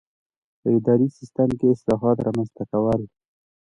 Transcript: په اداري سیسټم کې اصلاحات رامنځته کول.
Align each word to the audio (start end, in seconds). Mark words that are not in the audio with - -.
په 0.59 0.67
اداري 0.77 1.07
سیسټم 1.17 1.49
کې 1.59 1.65
اصلاحات 1.75 2.17
رامنځته 2.25 2.63
کول. 2.71 3.01